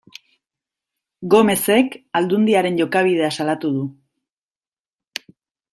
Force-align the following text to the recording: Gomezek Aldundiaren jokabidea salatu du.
Gomezek 1.33 1.97
Aldundiaren 2.21 2.81
jokabidea 2.83 3.31
salatu 3.39 3.73
du. 3.79 3.87